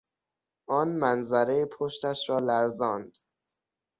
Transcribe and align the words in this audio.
آن 0.69 0.95
منظره 0.95 1.65
پشتش 1.65 2.29
را 2.29 2.39
لرزاند. 2.39 3.17